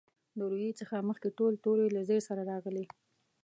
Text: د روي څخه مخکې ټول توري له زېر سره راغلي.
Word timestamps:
د 0.37 0.39
روي 0.51 0.69
څخه 0.79 1.05
مخکې 1.09 1.29
ټول 1.37 1.53
توري 1.63 1.87
له 1.95 2.01
زېر 2.09 2.21
سره 2.29 2.41
راغلي. 2.51 2.85